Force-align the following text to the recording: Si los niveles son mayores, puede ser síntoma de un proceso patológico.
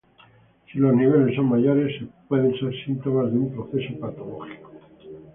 Si 0.71 0.79
los 0.79 0.95
niveles 0.95 1.35
son 1.35 1.45
mayores, 1.49 1.93
puede 2.27 2.57
ser 2.57 2.73
síntoma 2.85 3.25
de 3.29 3.37
un 3.37 3.51
proceso 3.53 3.99
patológico. 3.99 4.71